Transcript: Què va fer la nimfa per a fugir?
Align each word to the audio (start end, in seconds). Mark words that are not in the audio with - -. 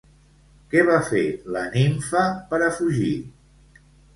Què 0.71 0.85
va 0.87 0.95
fer 1.09 1.21
la 1.57 1.63
nimfa 1.75 2.25
per 2.55 2.63
a 2.69 2.73
fugir? 2.81 3.13